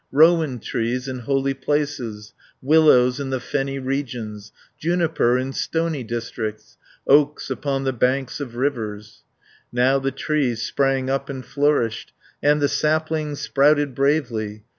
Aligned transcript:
Rowan 0.11 0.57
trees 0.57 1.07
in 1.07 1.19
holy 1.19 1.53
places, 1.53 2.33
Willows 2.59 3.19
in 3.19 3.29
the 3.29 3.39
fenny 3.39 3.77
regions, 3.77 4.51
30 4.77 4.77
Juniper 4.79 5.37
in 5.37 5.53
stony 5.53 6.03
districts, 6.03 6.75
Oaks 7.05 7.51
upon 7.51 7.83
the 7.83 7.93
banks 7.93 8.39
of 8.39 8.55
rivers. 8.55 9.21
Now 9.71 9.99
the 9.99 10.09
trees 10.09 10.63
sprang 10.63 11.07
up 11.11 11.29
and 11.29 11.45
flourished, 11.45 12.13
And 12.41 12.59
the 12.61 12.67
saplings 12.67 13.41
sprouted 13.41 13.93
bravely. 13.93 14.63